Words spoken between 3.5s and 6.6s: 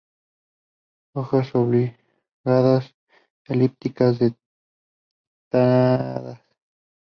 elípticas, dentadas.